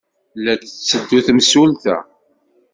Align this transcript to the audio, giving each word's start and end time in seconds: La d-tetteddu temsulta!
La 0.43 0.53
d-tetteddu 0.59 1.19
temsulta! 1.25 1.97